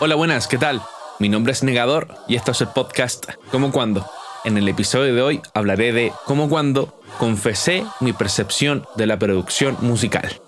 [0.00, 0.80] Hola, buenas, ¿qué tal?
[1.18, 4.08] Mi nombre es Negador y esto es el podcast ¿Cómo cuando?
[4.44, 9.76] En el episodio de hoy hablaré de cómo cuando confesé mi percepción de la producción
[9.80, 10.40] musical.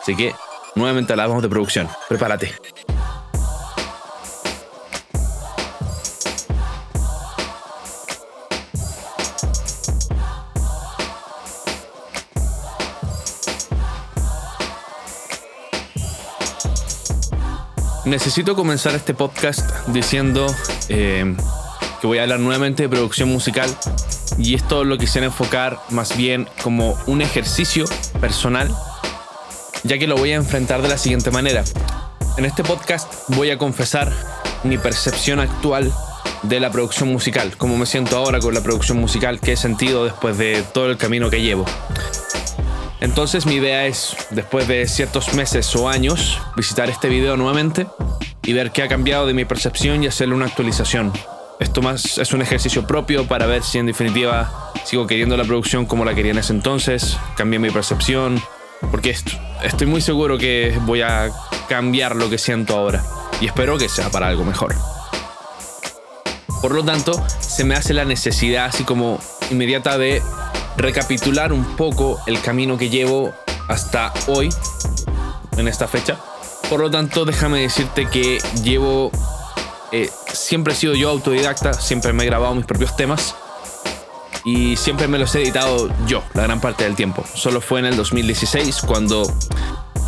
[0.00, 0.32] Así que,
[0.76, 1.88] nuevamente hablamos de producción.
[2.08, 2.54] Prepárate.
[18.12, 20.44] Necesito comenzar este podcast diciendo
[20.90, 21.34] eh,
[21.98, 23.74] que voy a hablar nuevamente de producción musical
[24.36, 27.86] y esto lo quisiera enfocar más bien como un ejercicio
[28.20, 28.68] personal,
[29.84, 31.64] ya que lo voy a enfrentar de la siguiente manera.
[32.36, 34.12] En este podcast voy a confesar
[34.62, 35.90] mi percepción actual
[36.42, 40.04] de la producción musical, cómo me siento ahora con la producción musical, qué he sentido
[40.04, 41.64] después de todo el camino que llevo.
[43.02, 47.88] Entonces mi idea es, después de ciertos meses o años, visitar este video nuevamente
[48.44, 51.12] y ver qué ha cambiado de mi percepción y hacerle una actualización.
[51.58, 55.84] Esto más es un ejercicio propio para ver si en definitiva sigo queriendo la producción
[55.84, 58.40] como la quería en ese entonces, cambié mi percepción,
[58.92, 59.16] porque
[59.64, 61.28] estoy muy seguro que voy a
[61.68, 63.02] cambiar lo que siento ahora
[63.40, 64.76] y espero que sea para algo mejor.
[66.60, 69.18] Por lo tanto, se me hace la necesidad así como
[69.50, 70.22] inmediata de
[70.76, 73.32] recapitular un poco el camino que llevo
[73.68, 74.50] hasta hoy,
[75.56, 76.18] en esta fecha.
[76.68, 79.10] Por lo tanto, déjame decirte que llevo...
[79.92, 83.34] Eh, siempre he sido yo autodidacta, siempre me he grabado mis propios temas
[84.44, 87.24] y siempre me los he editado yo, la gran parte del tiempo.
[87.34, 89.22] Solo fue en el 2016 cuando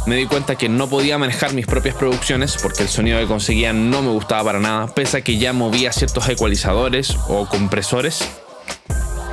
[0.07, 3.73] me di cuenta que no podía manejar mis propias producciones porque el sonido que conseguía
[3.73, 8.27] no me gustaba para nada, pese a que ya movía ciertos ecualizadores o compresores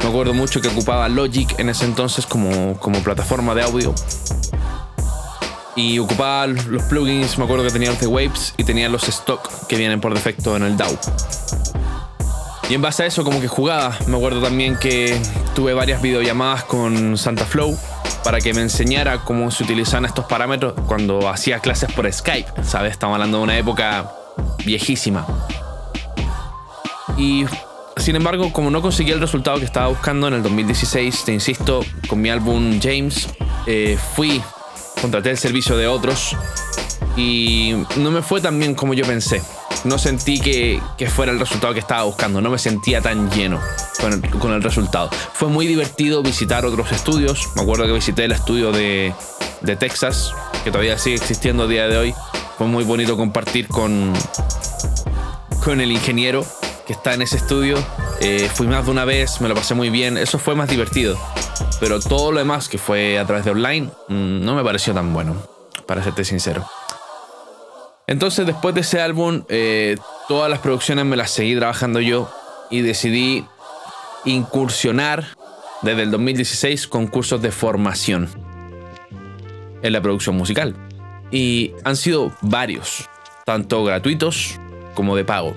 [0.03, 3.93] me acuerdo mucho que ocupaba Logic en ese entonces como, como plataforma de audio.
[5.75, 9.77] Y ocupaba los plugins, me acuerdo que tenía de Waves y tenía los stock que
[9.77, 10.97] vienen por defecto en el DAW.
[12.69, 13.97] Y en base a eso como que jugaba.
[14.07, 15.21] Me acuerdo también que
[15.55, 17.77] tuve varias videollamadas con Santa Flow
[18.23, 22.93] para que me enseñara cómo se utilizan estos parámetros cuando hacía clases por Skype, ¿sabes?
[22.93, 24.11] Estamos hablando de una época
[24.65, 25.25] viejísima.
[27.17, 27.45] Y
[27.97, 31.81] sin embargo, como no conseguí el resultado que estaba buscando en el 2016, te insisto,
[32.07, 33.27] con mi álbum James,
[33.67, 34.41] eh, fui,
[35.01, 36.35] contraté el servicio de otros
[37.17, 39.41] y no me fue tan bien como yo pensé.
[39.83, 43.59] No sentí que, fuera el resultado que estaba buscando, no me sentía tan lleno
[43.99, 45.09] con el, con el, resultado.
[45.33, 47.49] Fue muy divertido visitar otros estudios.
[47.55, 49.13] Me acuerdo que visité el estudio de,
[49.61, 52.13] de Texas, que todavía sigue existiendo a día de hoy.
[52.57, 54.13] Fue muy bonito compartir con,
[55.63, 56.45] con el ingeniero
[56.85, 57.77] que está en ese estudio.
[58.19, 61.17] Eh, fui más de una vez, me lo pasé muy bien, eso fue más divertido.
[61.79, 65.13] Pero todo lo demás que fue a través de online mm, no me pareció tan
[65.13, 65.35] bueno,
[65.85, 66.65] para serte sincero.
[68.07, 69.97] Entonces después de ese álbum, eh,
[70.27, 72.29] todas las producciones me las seguí trabajando yo
[72.69, 73.45] y decidí
[74.25, 75.37] incursionar
[75.81, 78.29] desde el 2016 con cursos de formación
[79.81, 80.75] en la producción musical.
[81.31, 83.09] Y han sido varios,
[83.45, 84.59] tanto gratuitos
[84.93, 85.55] como de pago.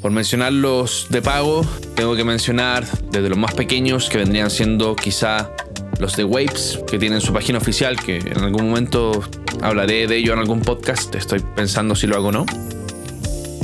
[0.00, 4.96] Por mencionar los de pago, tengo que mencionar desde los más pequeños, que vendrían siendo
[4.96, 5.50] quizá
[5.98, 9.22] los de Waves, que tienen su página oficial, que en algún momento
[9.60, 12.46] hablaré de ello en algún podcast, estoy pensando si lo hago o no.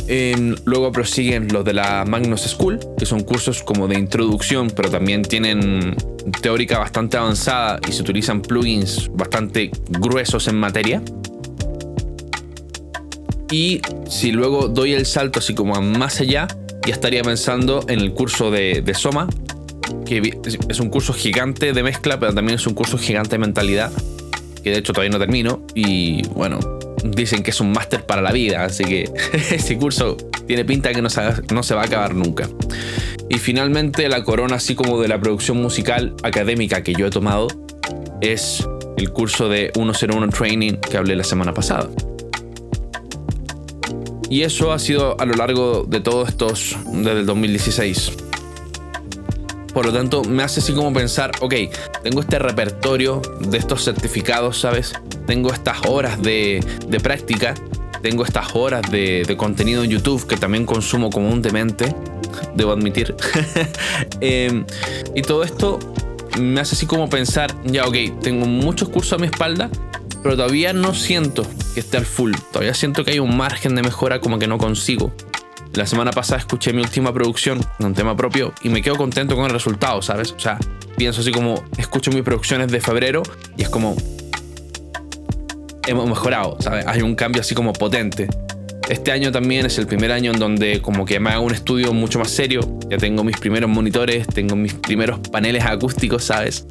[0.08, 4.90] Em, luego prosiguen los de la Magnus School, que son cursos como de introducción, pero
[4.90, 5.96] también tienen
[6.42, 11.02] teórica bastante avanzada y se utilizan plugins bastante gruesos en materia.
[13.50, 16.48] Y si luego doy el salto así como más allá,
[16.86, 19.28] ya estaría pensando en el curso de, Soma,
[20.04, 23.92] que es un curso gigante de mezcla, pero también es un curso gigante de mentalidad,
[24.62, 25.62] que de hecho todavía no termino.
[25.74, 26.58] Y bueno,
[27.04, 29.10] dicen que es un máster para la vida, así que
[29.50, 32.48] ese curso tiene pinta que no se, no se va a acabar nunca.
[33.28, 37.48] Y finalmente la corona así como de la producción musical académica que yo he tomado
[38.20, 41.88] es el curso de 101 Training que hablé la semana pasada.
[44.28, 48.12] Y eso ha sido a lo largo de todos estos, desde el 2016.
[49.72, 51.54] Por lo tanto, me hace así como pensar, ok,
[52.02, 54.94] tengo este repertorio de estos certificados, ¿sabes?
[55.26, 56.64] Tengo estas horas de,
[57.02, 57.54] práctica,
[58.00, 61.94] tengo estas horas de, contenido en YouTube que también consumo como un demente,
[62.54, 63.14] debo admitir.
[64.20, 64.64] Em,
[65.14, 65.78] y todo esto
[66.40, 69.68] me hace así como pensar, ya, ok, tengo muchos cursos a mi espalda,
[70.26, 72.32] pero todavía no siento que esté al full.
[72.50, 75.14] Todavía siento que hay un margen de mejora como que no consigo.
[75.74, 79.44] La semana pasada escuché mi última producción, un tema propio, y me quedo contento con
[79.44, 80.32] el resultado, ¿sabes?
[80.32, 80.58] O sea,
[80.96, 83.22] pienso así como, escucho mis producciones de febrero
[83.56, 83.94] y es como,
[85.86, 86.84] hemos mejorado, ¿sabes?
[86.88, 88.26] Hay un cambio así como potente.
[88.88, 91.92] este año también es el primer año en donde como que me hago un estudio
[91.92, 92.80] mucho más serio.
[92.90, 96.66] Ya tengo mis primeros monitores, tengo mis primeros paneles acústicos, ¿sabes?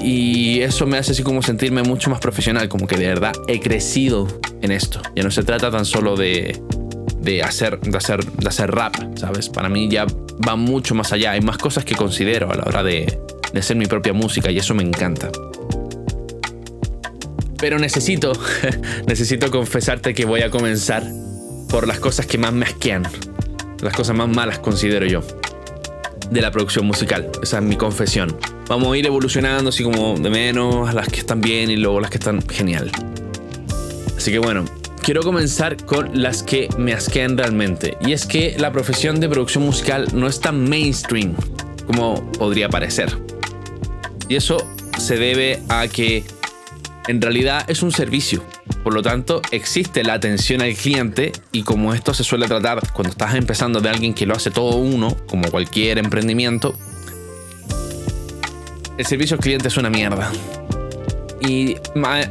[0.00, 3.60] Y eso me hace así como sentirme mucho más profesional, como que de verdad he
[3.60, 4.28] crecido
[4.62, 5.00] en esto.
[5.14, 6.60] Ya no se trata tan solo de,
[7.20, 9.48] de, hacer, de, hacer, de hacer rap, ¿sabes?
[9.48, 10.06] Para mí ya
[10.46, 11.32] va mucho más allá.
[11.32, 13.18] Hay más cosas que considero a la hora de,
[13.52, 15.30] de hacer mi propia música y eso me encanta.
[17.58, 18.32] Pero necesito,
[19.06, 21.02] necesito confesarte que voy a comenzar
[21.70, 23.04] por las cosas que más me asquean.
[23.82, 25.22] Las cosas más malas considero yo.
[26.30, 27.30] De la producción musical.
[27.42, 28.36] Esa es mi confesión.
[28.68, 32.10] Vamos a ir evolucionando así como de menos las que están bien y luego las
[32.10, 32.90] que están genial.
[34.16, 34.64] Así que bueno,
[35.02, 37.96] quiero comenzar con las que me asquean realmente.
[38.00, 41.34] Y es que la profesión de producción musical no es tan mainstream
[41.86, 43.16] como podría parecer.
[44.28, 44.58] Y eso
[44.98, 46.24] se debe a que
[47.06, 48.42] en realidad es un servicio.
[48.82, 53.10] Por lo tanto, existe la atención al cliente y como esto se suele tratar cuando
[53.10, 56.76] estás empezando de alguien que lo hace todo uno, como cualquier emprendimiento,
[58.98, 60.30] el servicio al cliente es una mierda.
[61.40, 61.76] Y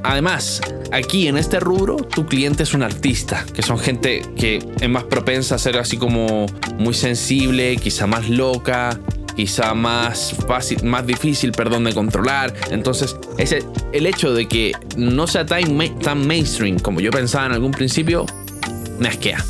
[0.03, 4.89] además, aquí en este rubro, tu cliente es un artista, que son gente que es
[4.89, 6.47] más propensa a ser así como
[6.77, 9.00] muy sensible, quizá más loca,
[9.35, 12.53] quizá más fácil, más difícil, perdón, de controlar.
[12.71, 13.63] Entonces, ese,
[13.94, 18.25] el hecho de que no sea tan, tan mainstream como yo pensaba en algún principio,
[19.00, 19.44] me asquea.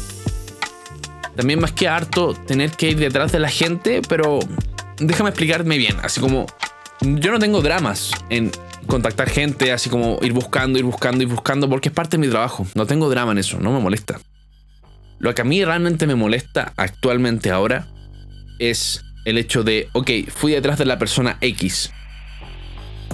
[1.35, 4.39] También me asquea harto tener que ir detrás de la gente, pero
[5.00, 5.97] déjame explicarme bien.
[6.01, 6.45] Así como
[7.01, 8.51] yo no tengo dramas en
[8.88, 12.30] contactar gente, así como ir buscando, ir buscando, ir buscando, porque es parte de mi
[12.30, 12.65] trabajo.
[12.75, 14.19] No tengo drama en eso, no me molesta.
[15.19, 17.88] Lo que a mí realmente me molesta actualmente ahora
[18.59, 21.92] es el hecho de, ok, fui detrás de la persona X,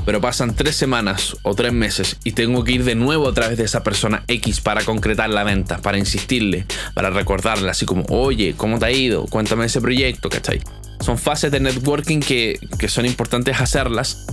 [0.06, 3.58] pero pasan tres semanas o tres meses y tengo que ir de nuevo a través
[3.58, 8.56] de esa persona X para concretar la venta, para insistirle, para recordarle, así como, oye,
[8.58, 9.26] ¿cómo te ha ido?
[9.28, 10.60] Cuéntame ese proyecto, ¿cachai?
[11.02, 14.26] Son fases de networking que, que son importantes hacerlas,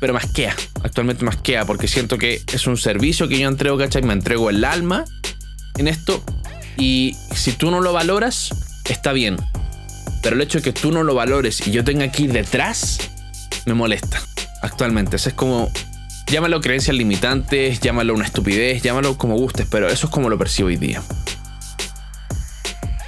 [0.00, 3.78] pero más quea, actualmente más quea, porque siento que es un servicio que yo entrego,
[3.78, 4.02] ¿cachai?
[4.02, 5.04] Me entrego el alma
[5.76, 6.22] en esto
[6.76, 8.50] y si tú no lo valoras,
[8.88, 9.36] está bien,
[10.22, 12.98] pero el hecho de que tú no lo valores y yo tenga ir detrás,
[13.64, 14.20] me molesta
[14.62, 15.16] actualmente.
[15.16, 15.70] Eso es como,
[16.26, 20.68] llámalo creencias limitantes, llámalo una estupidez, llámalo como gustes, pero eso es como lo percibo
[20.68, 21.02] hoy día.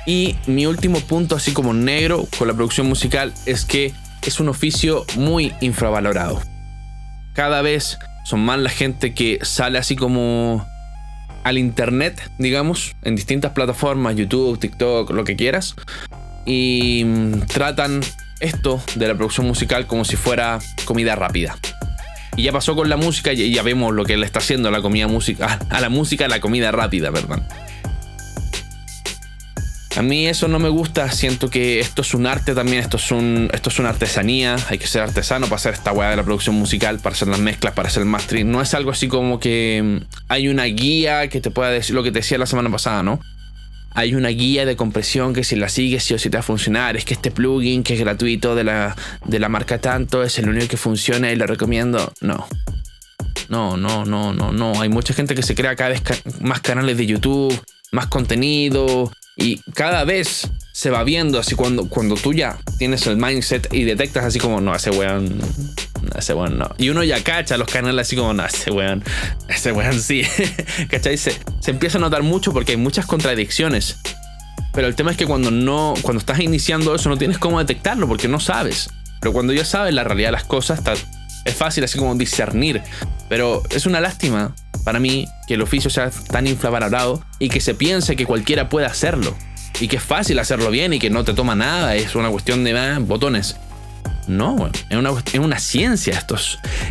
[0.08, 4.49] Y mi último punto, así como negro con la producción musical, es que es un
[4.49, 6.40] oficio muy infravalorado.
[7.34, 10.66] Cada vez son más la gente que sale así como
[11.44, 15.76] al internet, digamos, en distintas plataformas, YouTube, TikTok, lo que quieras,
[16.46, 18.00] y mm, tratan
[18.40, 21.58] esto de la producción musical como si fuera comida rápida.
[22.34, 24.72] Y ya pasó con la música y ya vemos lo que le está haciendo a
[24.72, 27.44] la comida música, a la música la comida rápida, perdón.
[29.98, 33.10] A mí eso no me gusta, siento que esto es un arte también, esto es,
[33.10, 36.22] un, esto es una artesanía, hay que ser artesano para hacer esta weá de la
[36.22, 38.48] producción musical, para hacer las mezclas, para hacer el mastering.
[38.48, 42.04] No es algo así como que mm, hay una guía que te pueda decir lo
[42.04, 43.18] que te decía la semana pasada, ¿no?
[43.92, 46.44] hay una guía de compresión que si la sigues sí o sí te va a
[46.44, 46.96] funcionar.
[46.96, 48.94] Es que este plugin que es gratuito de la,
[49.24, 52.12] de la marca tanto es el único que funciona y lo recomiendo.
[52.20, 52.46] No.
[53.48, 54.80] No, no, no, no, no.
[54.80, 56.02] Hay mucha gente que se crea cada vez
[56.40, 57.60] más canales de YouTube,
[57.90, 63.16] más contenido y cada vez se va viendo así cuando, cuando tú ya tienes el
[63.16, 65.40] mindset y detectas así como, no, ese weón
[66.16, 66.71] ese weón no.
[66.76, 69.04] Y uno ya cacha los canales así como, no, ese weón,
[69.49, 70.23] ese weón sí.
[70.90, 71.16] ¿Cachai?
[71.16, 73.99] Se, se empieza a notar mucho porque hay muchas contradicciones.
[74.73, 78.09] Pero el tema es que cuando no, cuando estás iniciando eso no tienes cómo detectarlo
[78.09, 78.90] porque no sabes.
[79.21, 80.95] Pero cuando ya sabes la realidad de las cosas, está,
[81.45, 82.83] es fácil así como discernir.
[83.28, 84.54] Pero es una lástima
[84.88, 88.87] para mí que el oficio sea tan infravalorado y que se piense que cualquiera puede
[88.87, 89.37] hacerlo.
[89.80, 92.64] Y que es fácil hacerlo bien y que no te toma nada, es una cuestión
[92.64, 93.57] de botones.
[94.28, 96.37] No, es una, es una ciencia esto.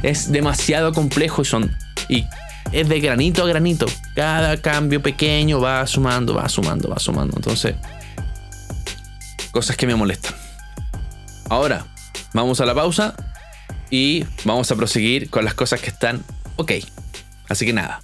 [0.04, 1.75] Es, demasiado complejo y son.
[2.08, 2.25] Y
[2.72, 3.88] es de granito a granito.
[4.13, 7.36] Cada cambio pequeño va sumando, va sumando, va sumando.
[7.38, 7.74] Entonces,
[9.50, 10.36] cosas que me molestan.
[11.50, 11.84] Ahora,
[12.32, 13.16] vamos a la pausa
[13.89, 16.24] y vamos a proseguir con las cosas que están
[16.58, 16.74] ok.
[17.50, 18.01] Así que nada,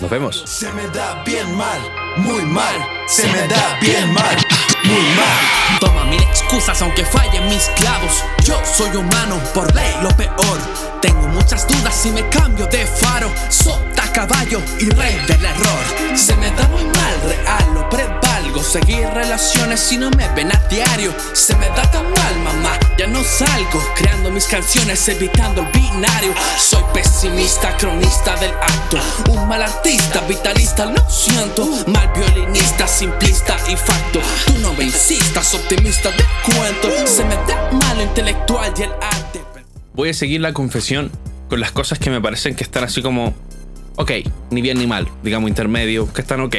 [0.00, 0.42] nos vemos.
[0.46, 1.80] Se me da bien mal,
[2.16, 2.74] muy mal.
[3.06, 4.36] Se me da bien mal
[4.84, 5.78] muy mal.
[5.80, 8.24] Toma mil excusas aunque fallen mis clavos.
[8.44, 10.89] Yo soy humano, por ley lo peor.
[11.00, 13.32] Tengo muchas dudas si me cambio de faro.
[13.48, 15.84] Sota, caballo y rey del error.
[16.14, 18.62] Se me da muy mal, real, lo prevalgo.
[18.62, 21.14] Seguir relaciones si no me ven a diario.
[21.32, 26.34] Se me da tan mal, mamá ya no salgo creando mis canciones evitando el binario.
[26.58, 28.98] Soy pesimista, cronista del acto.
[29.30, 31.66] Un mal artista, vitalista, lo siento.
[31.86, 34.20] Mal violinista, simplista y facto.
[34.44, 36.90] Tú no me insistas, optimista de cuento.
[37.06, 39.19] Se me da mal intelectual y el arte.
[40.00, 41.10] Voy a seguir la confesión
[41.50, 43.34] con las cosas que me parecen que están así como,
[43.96, 44.12] ok,
[44.50, 46.56] ni bien ni mal, digamos intermedio, que están ok.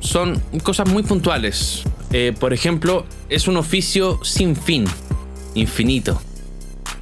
[0.00, 1.84] Son cosas muy puntuales.
[2.12, 4.86] Eh, por ejemplo, es un oficio sin fin,
[5.54, 6.20] infinito.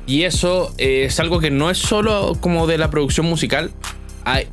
[0.06, 3.70] Y eso eh, es algo que no es solo como de la producción musical.
[4.26, 4.46] Hay,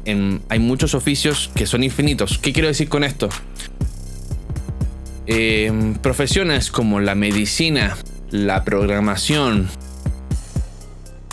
[0.47, 2.37] hay muchos oficios que son infinitos.
[2.37, 3.27] ¿Qué quiero decir con esto?
[5.27, 7.97] Eh, profesiones como la medicina,
[8.31, 9.67] la programación,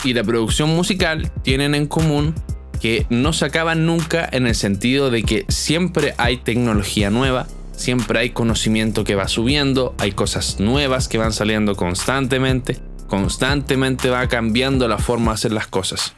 [0.03, 2.35] y la producción musical tienen en común
[2.81, 8.19] que no se acaban nunca en el sentido de que siempre hay tecnología nueva, siempre
[8.19, 14.87] hay conocimiento que va subiendo, hay cosas nuevas que van saliendo constantemente, constantemente va cambiando
[14.87, 16.13] la forma de hacer las cosas.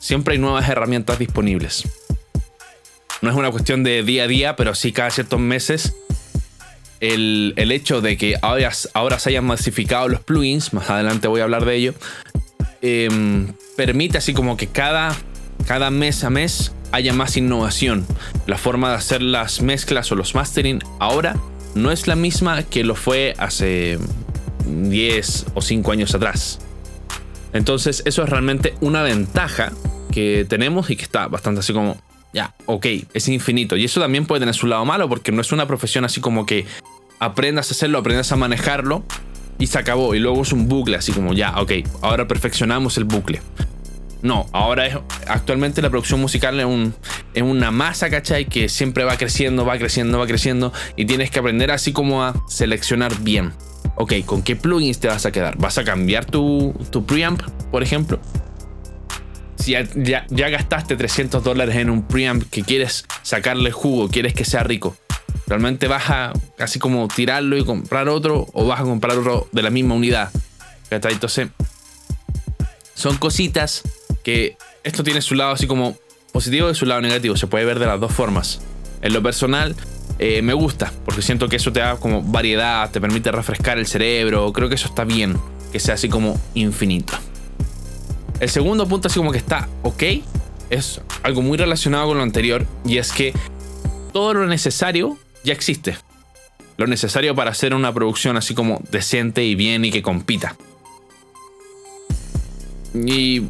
[0.00, 1.88] Siempre hay nuevas herramientas disponibles.
[3.22, 5.94] No es una cuestión de día a día, pero sí cada ciertos meses
[7.00, 11.44] el, hecho de que ahora, ahora, se hayan masificado los plugins, más adelante voy a
[11.44, 11.94] hablar de ello,
[12.86, 15.16] Em, permite así como que cada,
[15.66, 18.06] cada mes a mes haya más innovación.
[18.46, 21.34] La forma de hacer las mezclas o los mastering ahora
[21.74, 23.98] no es la misma que lo fue hace
[24.66, 26.58] 10 o 5 años atrás.
[27.54, 29.72] Entonces eso es realmente una ventaja
[30.12, 31.96] que tenemos y que está bastante así como,
[32.34, 33.78] ya, ok, es infinito.
[33.78, 36.44] Y eso también puede tener su lado malo porque no es una profesión así como
[36.44, 36.66] que
[37.18, 39.06] aprendas a hacerlo, aprendas a manejarlo
[39.58, 40.14] y se acabó.
[40.14, 43.40] Y luego es un bucle, así como ya, ok, ahora perfeccionamos el bucle.
[44.22, 44.96] No, ahora es,
[45.28, 46.94] actualmente la producción musical es, un,
[47.34, 48.46] es una masa, ¿cachai?
[48.46, 52.34] Que siempre va creciendo, va creciendo, va creciendo y tienes que aprender así como a
[52.48, 53.52] seleccionar bien.
[53.96, 55.58] Ok, ¿con qué plugins te vas a quedar?
[55.58, 58.18] ¿Vas a cambiar tu, tu preamp, por ejemplo?
[59.56, 64.32] Si ya, ya, ya gastaste 300 dólares en un preamp que quieres sacarle jugo, quieres
[64.32, 64.96] que sea rico,
[65.46, 69.62] ¿Realmente vas a así como tirarlo y comprar otro o vas a comprar otro de
[69.62, 70.30] la misma unidad?
[70.90, 71.48] Entonces,
[72.94, 73.82] son cositas
[74.22, 75.96] que esto tiene su lado así como
[76.32, 77.36] positivo y su lado negativo.
[77.36, 78.60] Se puede ver de las dos formas.
[79.02, 79.74] En lo personal,
[80.18, 83.86] eh, me gusta porque siento que eso te da como variedad, te permite refrescar el
[83.86, 84.52] cerebro.
[84.52, 85.36] Creo que eso está bien,
[85.72, 87.12] que sea así como infinito.
[88.40, 90.02] El segundo punto, así como que está ok,
[90.70, 93.32] es algo muy relacionado con lo anterior y es que
[94.12, 95.96] todo lo necesario ya existe.
[96.76, 100.56] Lo necesario para hacer una producción así como decente y bien y que compita.
[102.94, 103.42] Y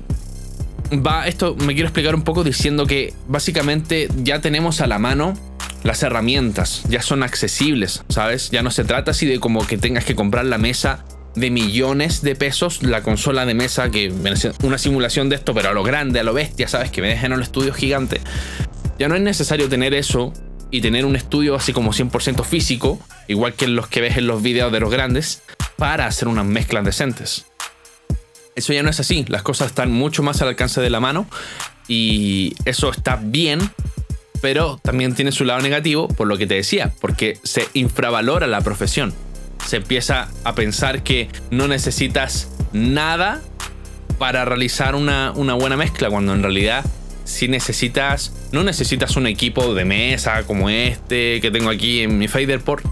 [0.92, 5.34] va, esto me quiero explicar un poco diciendo que básicamente ya tenemos a la mano
[5.82, 8.50] las herramientas, ya son accesibles, ¿sabes?
[8.50, 12.22] Ya no se trata así de como que tengas que comprar la mesa de millones
[12.22, 14.12] de pesos, la consola de mesa, que
[14.62, 16.90] una simulación de esto, pero a lo grande, a lo bestia, ¿sabes?
[16.90, 18.20] Que me dejen en un estudio gigante.
[18.98, 20.32] Ya no es necesario tener eso
[20.74, 24.42] y tener un estudio así como 100% físico, igual que los que ves en los
[24.42, 25.40] videos de los grandes,
[25.76, 27.46] para hacer unas mezclas decentes.
[28.56, 31.28] Eso ya no es así, las cosas están mucho más al alcance de la mano
[31.86, 33.60] y eso está bien,
[34.42, 38.60] pero también tiene su lado negativo por lo que te decía, porque se infravalora la
[38.60, 39.14] profesión.
[39.64, 43.40] Se empieza a pensar que no necesitas nada
[44.18, 46.84] para realizar una, una buena mezcla, cuando en realidad
[47.24, 52.28] si necesitas, no necesitas un equipo de mesa como este que tengo aquí en mi
[52.28, 52.84] Faderport,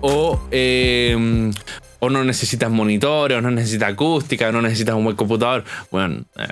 [0.00, 1.50] o, eh,
[1.98, 5.64] o no necesitas monitores, no necesitas acústica, o no necesitas un buen computador.
[5.90, 6.46] Bueno, eh,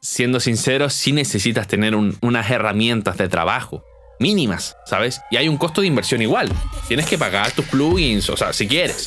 [0.00, 3.84] siendo sincero, sí necesitas tener unas herramientas de trabajo
[4.18, 5.20] mínimas, ¿sabes?
[5.30, 6.50] Y hay un costo de inversión igual.
[6.88, 9.06] Tienes que pagar tus plugins, o sea, si quieres.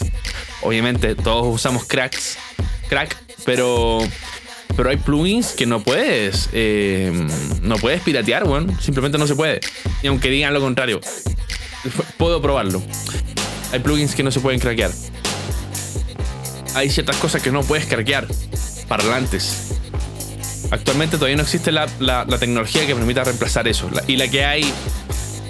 [0.61, 2.37] Obviamente todos usamos cracks,
[2.89, 3.99] crack, pero
[4.79, 7.11] pero hay plugins que no puedes, eh,
[7.61, 8.79] no puedes piratear, weón.
[8.79, 9.59] Simplemente no se puede.
[10.01, 11.01] Y aunque digan lo contrario,
[12.15, 12.81] puedo probarlo.
[13.73, 14.91] Hay plugins que no se pueden craquear.
[16.75, 18.25] Hay ciertas cosas que no puedes craquear.
[18.87, 19.73] Parlantes.
[20.71, 21.85] Actualmente todavía no existe la,
[22.39, 23.89] tecnología que permita reemplazar eso.
[24.07, 24.73] y la que hay,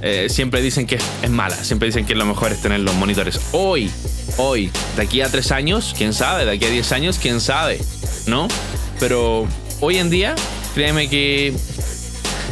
[0.01, 1.55] eh, siempre dicen que es, mala.
[1.55, 3.39] Siempre dicen que lo mejor es tener los monitores.
[3.51, 3.91] Hoy,
[4.37, 6.45] hoy, de aquí a tres años, quién sabe.
[6.45, 7.79] De aquí a diez años, quién sabe.
[8.25, 8.47] ¿No?
[8.99, 9.47] Pero
[9.79, 10.35] hoy en día,
[10.73, 11.53] créeme que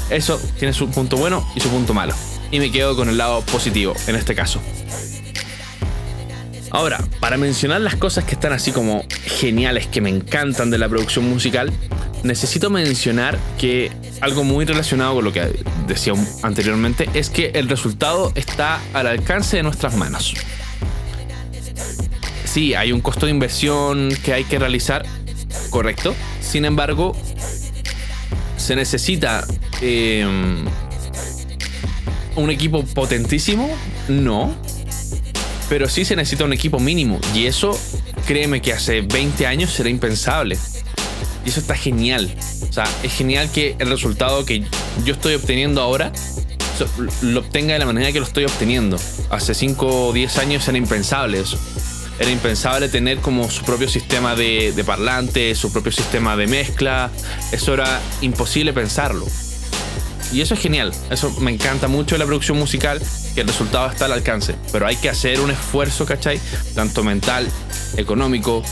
[0.09, 2.13] eso tiene su punto bueno y su punto malo.
[2.51, 4.61] Y me quedo con el lado positivo en este caso.
[6.69, 10.89] Ahora, para mencionar las cosas que están así como geniales, que me encantan de la
[10.89, 11.71] producción musical,
[12.23, 16.13] necesito mencionar que algo muy relacionado con lo que decía
[16.43, 20.33] anteriormente es que el resultado está al alcance de nuestras manos.
[22.43, 25.05] sí, hay un costo de inversión que hay que realizar,
[25.69, 26.15] correcto.
[26.41, 27.15] Sin embargo,
[28.57, 29.45] se necesita
[29.81, 30.65] em,
[32.35, 33.69] un equipo potentísimo,
[34.07, 34.55] no.
[35.69, 37.19] Pero sí se necesita un equipo mínimo.
[37.33, 37.77] Y eso,
[38.25, 40.57] créeme que hace 20 años era impensable.
[41.45, 42.33] Y eso está genial.
[42.69, 44.63] O sea, es genial que el resultado que
[45.03, 46.11] yo estoy obteniendo ahora
[47.21, 48.97] lo obtenga de la manera que lo estoy obteniendo.
[49.29, 51.57] Hace 5 o 10 años era impensable eso.
[52.19, 57.11] Era impensable tener como su propio sistema de, de parlantes, su propio sistema de mezcla.
[57.51, 59.25] Eso era imposible pensarlo.
[60.31, 60.93] Y eso es genial.
[61.09, 63.01] Eso me encanta mucho de la producción musical,
[63.33, 64.55] que el resultado está al alcance.
[64.71, 66.39] Pero hay que hacer un esfuerzo, ¿cachai?
[66.75, 67.47] Tanto mental,
[67.95, 68.63] económico.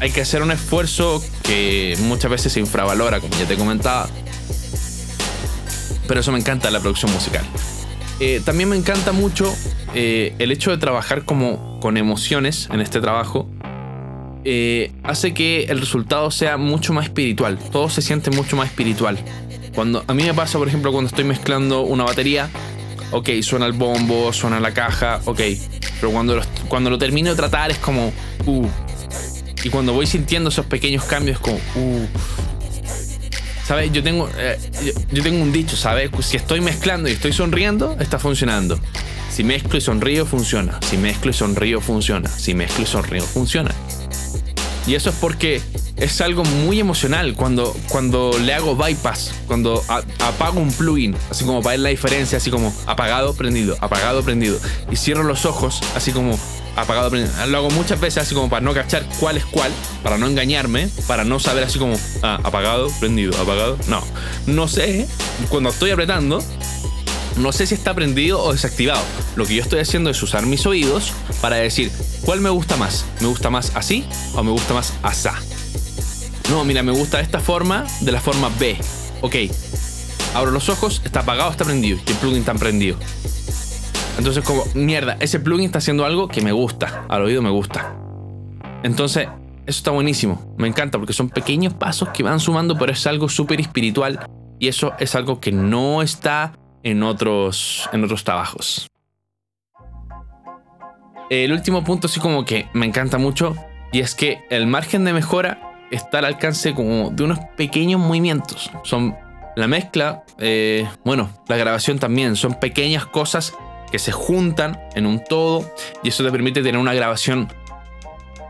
[0.00, 4.08] Hay que hacer un esfuerzo que muchas veces se infravalora, como ya te comentaba.
[6.08, 7.44] Pero eso me encanta la producción musical.
[8.20, 9.54] Eh, también me encanta mucho
[9.94, 13.48] eh, el hecho de trabajar como con emociones en este trabajo.
[14.46, 17.58] Eh, hace que el resultado sea mucho más espiritual.
[17.72, 19.18] Todo se siente mucho más espiritual.
[19.74, 22.50] Cuando a mí me pasa, por ejemplo, cuando estoy mezclando una batería,
[23.10, 25.40] ok, suena el bombo, suena la caja, ok.
[26.00, 28.12] Pero cuando lo, cuando lo termino de tratar es como,
[28.46, 28.66] uh.
[29.62, 32.06] Y cuando voy sintiendo esos pequeños cambios es como, uh.
[33.66, 33.90] ¿Sabes?
[33.92, 34.58] Yo tengo, eh,
[35.10, 36.10] yo, tengo un dicho, ¿sabes?
[36.20, 38.78] Si estoy mezclando y estoy sonriendo, está funcionando.
[39.34, 40.78] Si mezclo y sonrío, funciona.
[40.88, 42.28] Si mezclo y sonrío, funciona.
[42.28, 43.74] Si mezclo y sonrío, funciona.
[44.86, 45.60] Y eso es porque
[45.96, 49.82] es algo muy emocional cuando, cuando le hago bypass, cuando
[50.20, 54.56] apago un plugin, así como para ver la diferencia, así como apagado, prendido, apagado, prendido.
[54.88, 56.38] Y cierro los ojos, así como
[56.76, 57.34] apagado, prendido.
[57.48, 59.72] Lo hago muchas veces así como para no cachar cuál es cuál,
[60.04, 63.78] para no engañarme, para no saber así como ah, apagado, prendido, apagado.
[63.88, 64.00] No,
[64.46, 65.08] no sé,
[65.48, 66.40] cuando estoy apretando,
[67.36, 69.02] no sé si está prendido o desactivado.
[69.36, 71.90] Lo que yo estoy haciendo es usar mis oídos para decir
[72.24, 73.04] cuál me gusta más.
[73.20, 75.34] ¿Me gusta más así o me gusta más asá?
[76.50, 78.76] No, mira, me gusta esta forma, de la forma B.
[79.22, 79.36] Ok.
[80.34, 81.98] Abro los ojos, está apagado, está prendido.
[82.06, 82.96] El plugin está prendido.
[84.18, 87.04] Entonces, como, mierda, ese plugin está haciendo algo que me gusta.
[87.08, 87.96] Al oído me gusta.
[88.82, 89.26] Entonces,
[89.66, 90.54] eso está buenísimo.
[90.58, 94.26] Me encanta porque son pequeños pasos que van sumando, pero es algo súper espiritual.
[94.60, 96.52] Y eso es algo que no está
[96.84, 98.88] en otros, en otros trabajos.
[101.30, 103.56] El último punto, sí, como que me encanta mucho.
[103.92, 108.70] Y es que el margen de mejora está al alcance como de unos pequeños movimientos.
[108.82, 109.16] Son
[109.56, 113.54] la mezcla, eh, bueno, la grabación también, son pequeñas cosas
[113.90, 117.48] que se juntan en un todo y eso te permite tener una grabación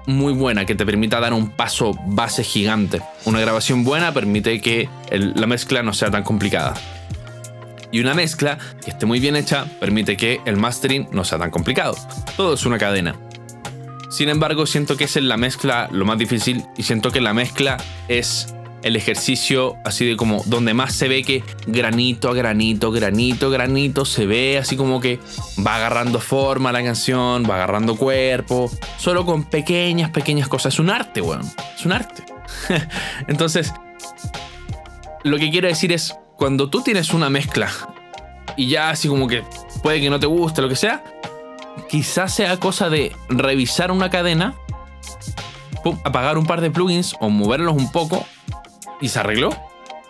[0.07, 3.03] muy buena, que te permita dar un paso base gigante.
[3.25, 6.75] Una grabación buena permite que la mezcla no sea tan complicada.
[7.95, 11.53] Y una mezcla que esté muy bien hecha permite que el mastering no sea tan
[11.53, 11.97] complicado.
[12.37, 13.15] Todo es una cadena.
[14.11, 17.33] Sin embargo, siento que es en la mezcla lo más difícil y siento que la
[17.35, 17.77] mezcla
[18.09, 18.53] es
[18.83, 24.05] el ejercicio así de como donde más se ve que granito a granito, granito, granito,
[24.05, 25.21] se ve así como que
[25.65, 30.75] va agarrando forma la canción, va agarrando cuerpo, solo con pequeñas, pequeñas cosas.
[30.75, 31.49] Es un arte, weón.
[31.79, 32.25] Es un arte.
[33.29, 33.73] Entonces,
[35.23, 37.71] lo que quiero decir es, cuando tú tienes una mezcla
[38.57, 39.43] y ya así como que
[39.83, 41.05] puede que no te guste, lo que sea,
[41.89, 44.55] quizás sea cosa de revisar una cadena,
[46.05, 48.25] apagar un par de plugins o moverlos un poco
[49.01, 49.51] y se arregló.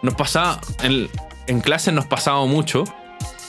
[0.03, 1.09] Nos pasaba, en,
[1.47, 2.85] en clase nos pasaba mucho.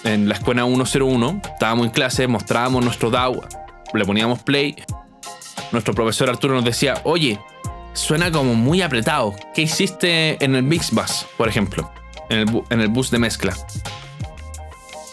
[0.04, 3.42] En la escuela 101, estábamos en clase, mostrábamos nuestro DAW,
[3.94, 4.76] le poníamos play.
[5.72, 7.40] Nuestro profesor Arturo nos decía, oye,
[7.94, 9.34] suena como muy apretado.
[9.54, 11.92] ¿Qué hiciste en el Mix Bus, por ejemplo?
[12.30, 13.56] En el, bus de mezcla.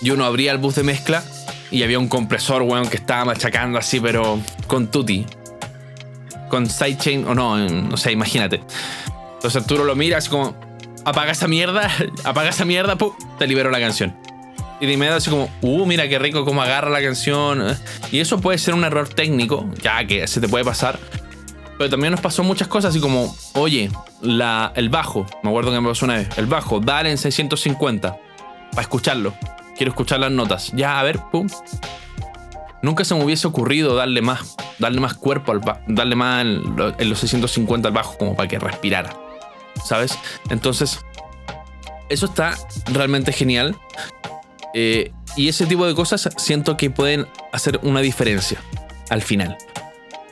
[0.01, 1.23] Yo no abría el bus de mezcla
[1.71, 5.27] y había un compresor, weón, que estaba machacando así, pero con tutti.
[6.49, 8.63] Con sidechain o no, no sé, imagínate.
[9.35, 10.55] Entonces Arturo lo mira así como,
[11.05, 11.91] apaga esa mierda,
[12.25, 13.13] apaga esa mierda, ¡pum!
[13.39, 14.17] te libero la canción.
[14.81, 17.77] Y de inmediato así como, uh, mira qué rico cómo agarra la canción.
[18.11, 20.99] Y eso puede ser un error técnico, ya que se te puede pasar.
[21.79, 23.91] Pero también nos pasó muchas cosas así como, oye,
[24.23, 28.17] el bajo, me acuerdo que me pasó una vez, el bajo, dale en 650
[28.71, 29.35] para escucharlo
[29.77, 30.71] quiero escuchar las notas.
[30.75, 31.49] Ya, a ver, pum.
[32.83, 37.19] Nunca se me hubiese ocurrido darle más, darle más cuerpo al darle más en, los
[37.19, 39.17] 650 al bajo como para que respirara.
[39.85, 40.19] ¿Sabes?
[40.51, 41.01] Entonces,
[42.09, 42.57] eso está
[42.93, 43.77] realmente genial.
[44.75, 48.61] Eh, y ese tipo de cosas siento que pueden hacer una diferencia
[49.11, 49.57] al final.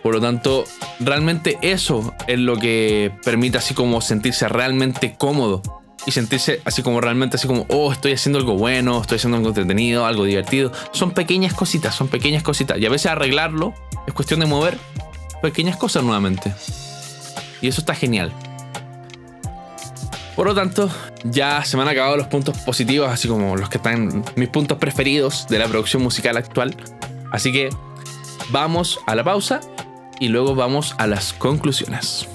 [0.02, 0.64] Por lo tanto,
[0.98, 5.62] realmente eso es lo que permite así como sentirse realmente cómodo
[6.06, 9.50] y sentirse así como realmente así como, oh, estoy haciendo algo bueno, estoy haciendo algo
[9.50, 10.72] entretenido, algo divertido.
[10.92, 12.78] Son pequeñas cositas, son pequeñas cositas.
[12.78, 13.74] Y a veces arreglarlo
[14.06, 14.78] es cuestión de mover
[15.42, 16.54] pequeñas cosas nuevamente.
[17.60, 18.32] Y eso está genial.
[20.34, 20.88] Por lo tanto,
[21.24, 24.78] ya se me han acabado los puntos positivos, así como los que están mis puntos
[24.78, 26.74] preferidos de la producción musical actual.
[27.30, 27.68] Así que
[28.48, 29.60] vamos a la pausa
[30.20, 32.28] y luego vamos a las conclusiones.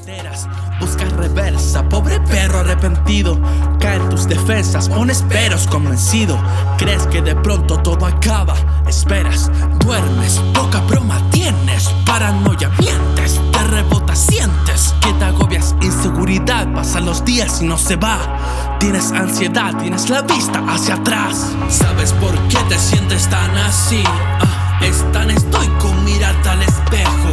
[0.80, 3.40] Busca reversa, pobre perro arrepentido.
[3.80, 6.38] Caen tus defensas, pones peros convencido.
[6.78, 8.56] Crees que de pronto todo acaba.
[8.88, 11.88] Esperas, duermes, poca broma tienes.
[12.06, 15.76] Paranoia, mientes, te rebota, sientes que te agobias.
[15.82, 18.78] Inseguridad, pasan los días y no se va.
[18.80, 21.56] Tienes ansiedad, tienes la vista hacia atrás.
[21.70, 24.04] ¿Sabes por qué te sientes tan así?
[24.08, 27.25] Ah, es tan estoico mirarte al espejo.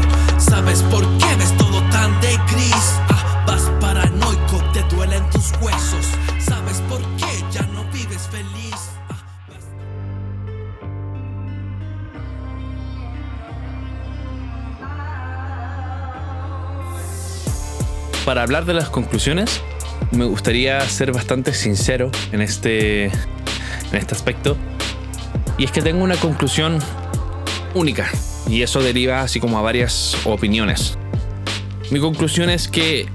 [0.52, 3.00] ¿Sabes por qué ves todo tan de gris?
[3.08, 6.06] Ah, vas paranoico, te duelen tus huesos.
[6.38, 8.90] ¿Sabes por qué ya no vives feliz?
[9.08, 9.16] Ah,
[18.26, 19.62] Para hablar de las conclusiones,
[20.10, 24.58] me gustaría ser bastante sincero en este, en este aspecto.
[25.56, 26.78] Y es que tengo una conclusión
[27.72, 28.10] única.
[28.48, 30.98] Y eso deriva así como a varias opiniones.
[31.90, 33.06] Mi conclusión es que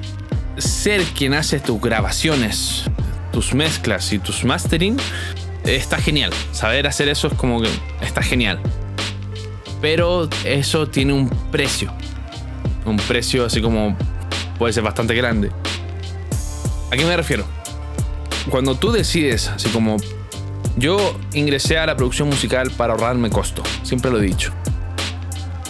[0.58, 2.84] ser quien hace tus grabaciones,
[3.32, 4.98] tus mezclas y tus mastering
[5.64, 6.32] está genial.
[6.52, 7.70] Saber hacer eso es como que
[8.02, 8.60] está genial.
[9.82, 11.94] Pero eso tiene un precio.
[12.86, 13.96] Un precio así como
[14.58, 15.52] puede ser bastante grande.
[16.92, 17.46] ¿A qué me refiero?
[18.50, 19.98] Cuando tú decides, así como
[20.78, 24.54] yo ingresé a la producción musical para ahorrarme costo, siempre lo he dicho.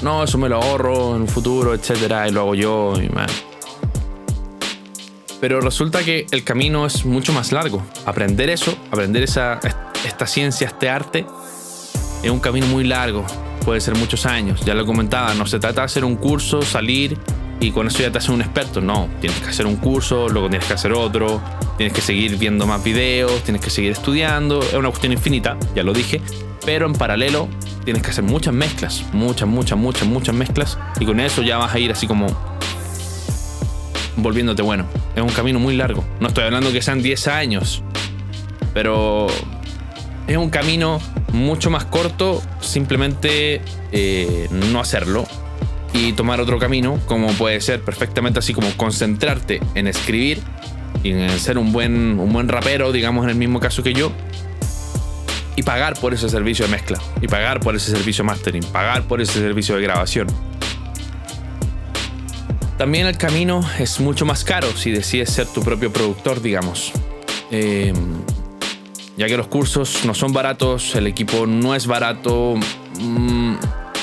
[0.02, 3.10] No, eso me lo ahorro en un futuro, etcétera, y lo hago yo y.
[5.40, 7.84] Pero resulta que el camino es mucho más largo.
[8.06, 9.60] Aprender eso, aprender esa,
[10.06, 11.26] esta ciencia, este arte,
[12.24, 13.26] es un camino muy largo.
[13.64, 14.62] Puede ser muchos años.
[14.66, 17.18] Ya lo comentaba, no se trata de hacer un curso, salir
[17.60, 18.82] y con eso ya te haces un experto.
[18.82, 21.42] No, tienes que hacer un curso, luego tienes que hacer otro,
[21.78, 24.62] tienes que seguir viendo más videos, tienes que seguir estudiando.
[24.62, 26.22] Es una cuestión infinita, ya lo dije.
[26.66, 27.48] Pero en paralelo
[27.88, 30.78] tienes que hacer muchas mezclas, muchas, muchas, muchas, muchas mezclas.
[31.00, 32.28] Y con eso ya vas a ir así como
[34.18, 34.86] volviéndote bueno.
[35.16, 36.04] Es un camino muy largo.
[36.20, 37.82] No estoy hablando que sean 10 años,
[38.74, 39.28] pero
[40.28, 41.00] es un camino
[41.32, 43.62] mucho más corto simplemente
[43.94, 45.26] eh, no hacerlo
[45.94, 50.42] y tomar otro camino, como puede ser perfectamente así como concentrarte en escribir
[51.04, 54.12] y en ser un buen, un buen rapero, digamos en el mismo caso que yo,
[55.58, 59.04] y pagar por ese servicio de mezcla, y pagar por ese servicio de mastering, pagar
[59.04, 60.28] por ese servicio de grabación.
[62.78, 66.94] También el camino es mucho más caro si decides ser tu propio productor, digamos.
[67.50, 67.92] Eh,
[69.18, 72.54] ya que los cursos no son baratos, el equipo no es barato,
[73.00, 73.56] mmm,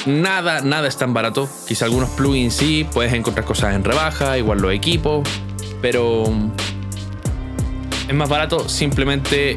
[0.06, 1.48] nada, nada es tan barato.
[1.68, 5.28] Quizá algunos plugins sí, puedes encontrar cosas en rebaja, igual los equipos,
[5.80, 6.24] pero
[8.08, 9.56] es más barato simplemente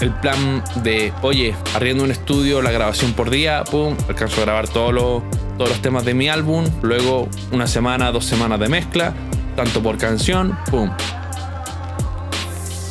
[0.00, 4.68] el plan de, oye, arriendo un estudio, la grabación por día, pum, alcanzo a grabar
[4.68, 5.22] todos los,
[5.56, 9.14] todos los temas de mi álbum, luego una semana, dos semanas de mezcla,
[9.56, 10.90] tanto por canción, pum.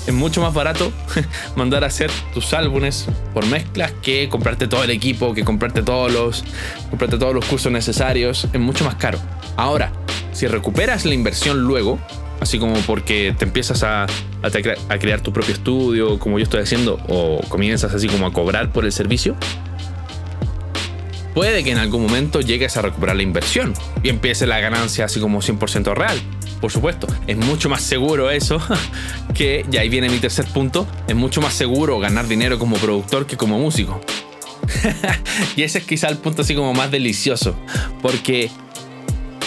[0.05, 0.93] Es mucho más barato
[1.57, 6.11] mandar a hacer tus álbumes por mezclas que comprarte todo el equipo, que comprarte todos
[6.11, 6.45] los,
[6.89, 8.47] comprarte todos los cursos necesarios.
[8.53, 9.19] Es mucho más caro.
[9.57, 9.91] Ahora,
[10.31, 11.99] si recuperas la inversión luego,
[12.39, 14.05] así como porque te empiezas a,
[14.41, 18.71] a, crear tu propio estudio, como yo estoy haciendo, o comienzas así como a cobrar
[18.71, 19.35] por el servicio,
[21.33, 23.73] puede que en algún momento llegues a recuperar la inversión
[24.03, 26.19] y empiece la ganancia así como 100% real.
[26.61, 28.59] Por supuesto, es mucho más seguro eso
[29.35, 33.27] que, y ahí viene mi tercer punto, es mucho más seguro ganar dinero como productor
[33.27, 34.01] que como músico.
[35.55, 37.55] y ese es quizá el punto así como más delicioso,
[38.01, 38.49] porque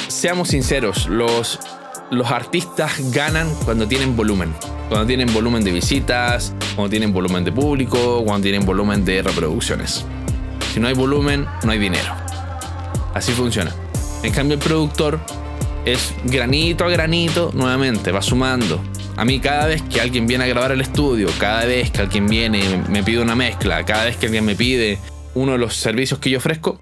[0.08, 1.58] seamos sinceros, los,
[2.10, 4.52] los artistas ganan cuando tienen volumen.
[4.88, 10.04] Cuando tienen volumen de visitas, cuando tienen volumen de público, cuando tienen volumen de reproducciones.
[10.74, 12.14] Si no hay volumen, no hay dinero.
[13.14, 13.72] Así funciona.
[14.22, 15.20] En cambio, el productor
[15.84, 18.80] es granito a granito, nuevamente, va sumando.
[19.16, 22.26] A mí cada vez que alguien viene a grabar el estudio, cada vez que alguien
[22.26, 24.98] viene me pide una mezcla, cada vez que alguien me pide
[25.34, 26.80] uno de los servicios que yo ofrezco,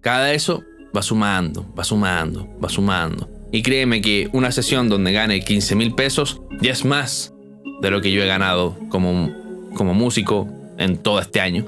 [0.00, 0.62] cada eso
[0.96, 3.39] va sumando, va sumando, va sumando.
[3.52, 7.34] Y créeme que una sesión donde gane 15 mil pesos ya es más
[7.82, 9.34] de lo que yo he ganado como,
[9.74, 11.66] como músico en todo este año.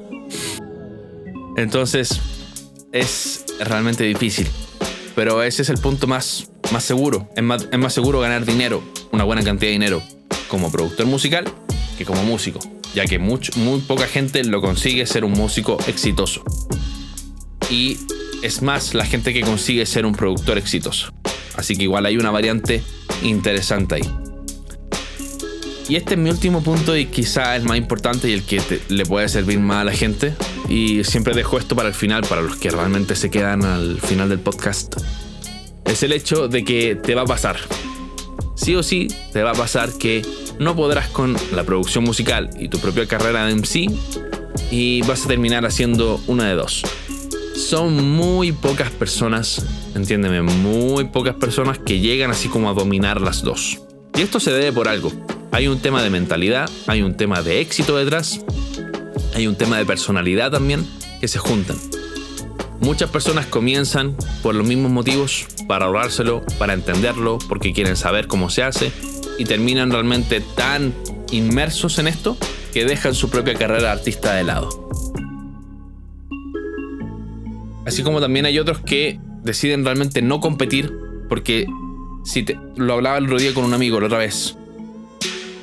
[1.56, 2.20] Entonces,
[2.92, 4.46] es realmente difícil.
[5.14, 7.28] Pero ese es el punto más, más seguro.
[7.36, 10.02] Es más, es más seguro ganar dinero, una buena cantidad de dinero,
[10.48, 11.44] como productor musical
[11.98, 12.60] que como músico.
[12.94, 16.44] Ya que muy poca gente lo consigue ser un músico exitoso.
[17.70, 17.98] Y
[18.42, 21.12] es más la gente que consigue ser un productor exitoso.
[21.56, 22.82] Así que igual hay una variante
[23.22, 24.10] interesante ahí.
[25.88, 29.04] Y este es mi último punto y quizá el más importante y el que le
[29.04, 30.34] puede servir más a la gente.
[30.68, 34.28] Y siempre dejo esto para el final, para los que realmente se quedan al final
[34.28, 34.96] del podcast.
[35.84, 37.56] Es el hecho de que te va a pasar.
[38.54, 40.22] Sí o sí, te va a pasar que
[40.58, 43.90] no podrás con la producción musical y tu propia carrera de MC
[44.70, 46.82] y vas a terminar haciendo una de dos.
[47.56, 53.42] Son muy pocas personas, entiéndeme, muy pocas personas que llegan así como a dominar las
[53.42, 53.80] dos.
[54.14, 55.12] Y esto se debe por algo.
[55.52, 58.40] Hay un tema de mentalidad, hay un tema de éxito detrás,
[59.34, 60.86] hay un tema de personalidad también
[61.20, 61.76] que se juntan.
[62.80, 68.50] Muchas personas comienzan por los mismos motivos, para ahorrárselo, para entenderlo, porque quieren saber cómo
[68.50, 68.90] se hace,
[69.38, 70.92] y terminan realmente tan
[71.30, 72.36] inmersos en esto
[72.72, 74.68] que dejan su propia carrera de artista de lado.
[77.86, 80.92] Así como también hay otros que deciden realmente no competir
[81.28, 81.66] porque
[82.24, 84.56] si te, lo hablaba el otro día con un amigo la otra vez.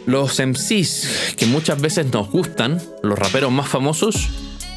[0.05, 4.29] Los MCs que muchas veces nos gustan, los raperos más famosos,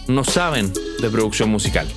[0.09, 1.89] no saben de producción musical.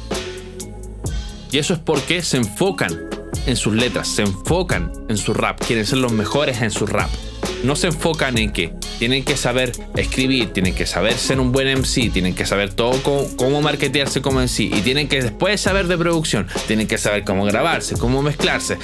[1.51, 2.97] Y eso es porque se enfocan
[3.45, 7.09] en sus letras, se enfocan en su rap, quieren ser los mejores en su rap.
[7.65, 11.67] No se enfocan en que tienen que saber escribir, tienen que saber ser un buen
[11.79, 13.01] MC, tienen que saber todo
[13.35, 17.43] cómo, marketearse como MC y tienen que después saber de producción, tienen que saber cómo
[17.43, 18.77] grabarse, cómo mezclarse.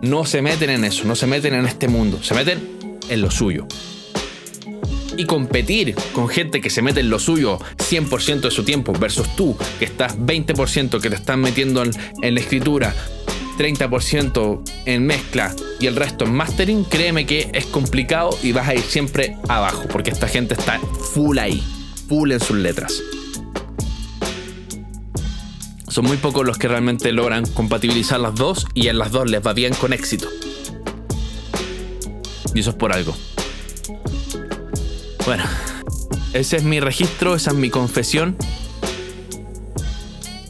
[0.00, 2.66] No se meten en eso, no se meten en este mundo, se meten
[3.10, 3.66] en lo suyo.
[5.18, 9.36] Y competir con gente que se mete en lo suyo 100% de su tiempo versus
[9.36, 12.94] tú que estás 20% que te están metiendo en la escritura,
[13.62, 18.74] 30% en mezcla y el resto en mastering, créeme que es complicado y vas a
[18.74, 21.62] ir siempre abajo, porque esta gente está full ahí,
[22.08, 23.00] full en sus letras.
[25.86, 29.46] Son muy pocos los que realmente logran compatibilizar las dos y en las dos les
[29.46, 30.28] va bien con éxito.
[32.54, 33.14] Y eso es por algo.
[35.24, 35.44] Bueno,
[36.32, 38.36] ese es mi registro, esa es mi confesión.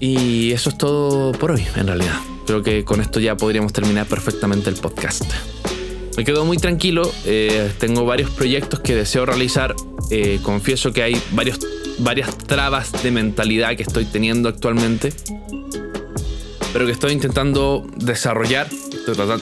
[0.01, 2.32] Y eso es todo por hoy, en realidad.
[2.47, 5.25] Creo que con esto ya podríamos terminar perfectamente el podcast.
[6.17, 9.75] Me quedo muy tranquilo, eh, tengo varios proyectos que deseo realizar,
[10.11, 11.59] eh, confieso que hay varios,
[11.99, 15.13] varias trabas de mentalidad que estoy teniendo actualmente,
[16.73, 18.69] pero que estoy intentando desarrollar,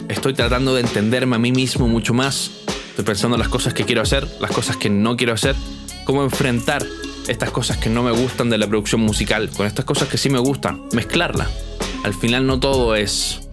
[0.08, 2.52] estoy tratando de entenderme a mí mismo mucho más,
[2.90, 5.56] estoy pensando en las cosas que quiero hacer, las cosas que no quiero hacer,
[6.04, 6.86] cómo enfrentar
[7.26, 10.30] estas cosas que no me gustan de la producción musical con estas cosas que sí
[10.30, 11.50] me gustan, mezclarla
[12.02, 13.48] al final no todo es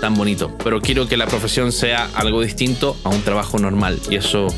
[0.00, 4.16] tan bonito, pero quiero que la profesión sea algo distinto a un trabajo normal y
[4.16, 4.48] eso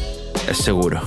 [0.49, 1.03] es seguro.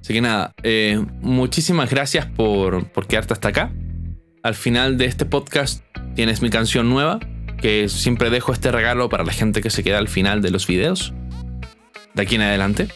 [0.00, 3.72] Así que nada, eh, muchísimas gracias por, por quedarte hasta acá.
[4.42, 5.82] Al final de este podcast
[6.14, 7.20] tienes mi canción nueva,
[7.58, 10.66] que siempre dejo este regalo para la gente que se queda al final de los
[10.66, 11.14] videos,
[12.12, 12.88] de aquí en adelante.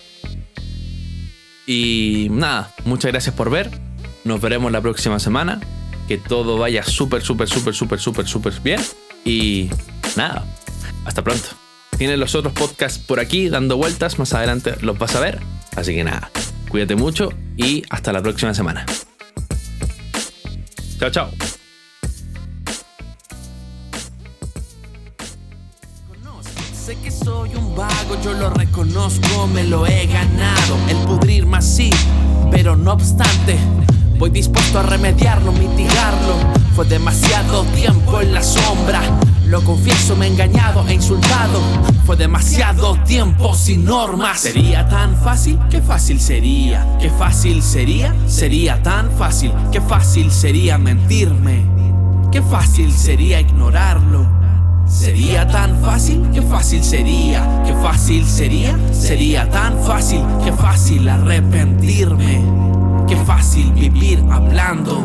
[1.67, 3.71] Y nada, muchas gracias por ver.
[4.25, 5.61] Nos veremos la próxima semana
[6.09, 8.81] que todo vaya súper, súper, súper, súper, súper, súper bien.
[9.25, 9.68] Y
[10.16, 10.44] nada,
[11.05, 11.49] hasta pronto.
[11.99, 15.40] Tienes los otros podcasts por aquí dando vueltas, más adelante los vas a ver.
[15.77, 16.31] Así que nada,
[16.71, 18.87] cuídate mucho y hasta la próxima semana.
[20.99, 21.31] Chao, chao.
[26.73, 30.79] Sé que soy un vago, yo lo reconozco, me lo he ganado.
[30.88, 31.90] El pudrirme así,
[32.51, 33.59] pero no obstante
[34.18, 36.35] Voy dispuesto a remediarlo, mitigarlo.
[36.74, 39.00] Fue demasiado tiempo en la sombra.
[39.46, 41.61] Lo confieso, me he engañado e insultado.
[42.04, 44.40] Fue demasiado tiempo sin normas.
[44.40, 46.85] Sería tan fácil, qué fácil sería.
[47.00, 49.52] Qué fácil sería, sería tan fácil.
[49.70, 51.64] Qué fácil sería mentirme.
[52.33, 54.26] Qué fácil sería ignorarlo.
[54.88, 62.67] Sería tan fácil, qué fácil sería, qué fácil sería, sería tan fácil, qué fácil arrepentirme.
[63.09, 65.01] Qué fácil vivir hablando.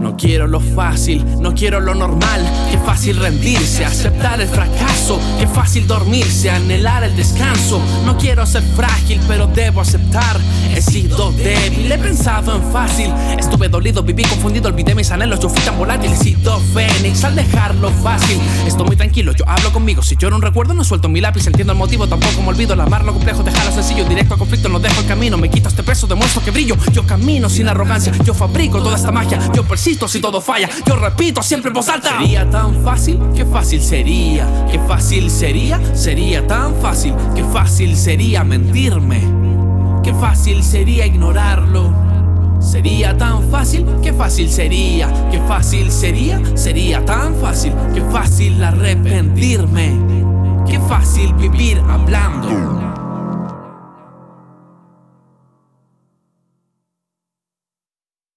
[0.00, 2.42] No quiero lo fácil, no quiero lo normal.
[2.70, 5.18] Qué fácil rendirse, aceptar el fracaso.
[5.38, 7.80] Qué fácil dormirse, anhelar el descanso.
[8.04, 10.38] No quiero ser frágil, pero debo aceptar.
[10.74, 13.12] He sido débil, he pensado en fácil.
[13.38, 15.40] Estuve dolido, viví confundido, olvidé mis anhelos.
[15.40, 18.38] Yo fui tan volátil, he sido fénix al dejarlo fácil.
[18.66, 20.02] Estoy muy tranquilo, yo hablo conmigo.
[20.02, 21.46] Si yo no recuerdo, no suelto mi lápiz.
[21.46, 22.76] Entiendo el motivo, tampoco me olvido.
[22.76, 24.04] La mar no complejo, dejarlo sencillo.
[24.04, 25.38] Directo al conflicto, no dejo el camino.
[25.38, 26.76] Me quito este peso, demuestro que brillo.
[26.92, 29.38] Yo camino sin arrogancia, yo fabrico toda esta magia.
[29.54, 30.68] Yo persigo si todo falla.
[30.86, 32.18] Yo repito siempre en voz alta.
[33.34, 34.66] Qué fácil sería.
[34.70, 37.14] Qué fácil sería, sería tan fácil.
[37.34, 39.20] Qué fácil sería mentirme.
[40.02, 41.92] Qué fácil sería ignorarlo.
[42.60, 49.96] Sería tan fácil, qué fácil sería, qué fácil sería, sería tan fácil, qué fácil arrepentirme,
[50.68, 52.89] qué fácil vivir hablando.